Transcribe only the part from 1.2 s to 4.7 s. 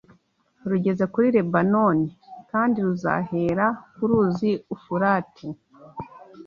Lebanoni, kandi ruzahera ku ruzi